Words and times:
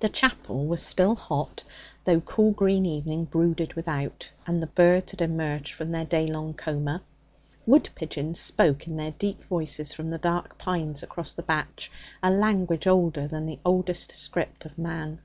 The 0.00 0.10
chapel 0.10 0.66
was 0.66 0.82
still 0.82 1.14
hot, 1.14 1.64
though 2.04 2.20
cool 2.20 2.50
green 2.50 2.84
evening 2.84 3.24
brooded 3.24 3.72
without 3.72 4.30
and 4.46 4.62
the 4.62 4.66
birds 4.66 5.12
had 5.12 5.22
emerged 5.22 5.72
from 5.72 5.92
their 5.92 6.04
day 6.04 6.26
long 6.26 6.52
coma. 6.52 7.00
Wood 7.64 7.88
pigeons 7.94 8.38
spoke 8.38 8.86
in 8.86 8.96
their 8.96 9.12
deep 9.12 9.42
voices 9.44 9.94
from 9.94 10.10
the 10.10 10.18
dark 10.18 10.58
pines 10.58 11.02
across 11.02 11.32
the 11.32 11.42
batch 11.42 11.90
a 12.22 12.30
language 12.30 12.86
older 12.86 13.26
than 13.26 13.46
the 13.46 13.58
oldest 13.64 14.14
script 14.14 14.66
of 14.66 14.76
man. 14.76 15.22